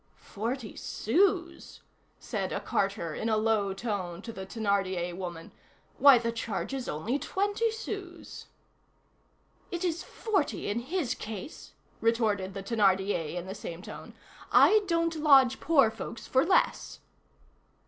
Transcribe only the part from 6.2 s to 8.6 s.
charge is only twenty sous!"